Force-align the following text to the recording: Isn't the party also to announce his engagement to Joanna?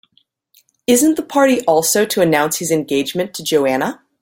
Isn't 0.87 1.15
the 1.15 1.21
party 1.21 1.63
also 1.65 2.07
to 2.07 2.21
announce 2.21 2.57
his 2.57 2.71
engagement 2.71 3.35
to 3.35 3.43
Joanna? 3.43 4.01